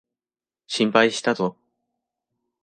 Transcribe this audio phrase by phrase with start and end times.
[0.65, 1.55] 心配したぞ。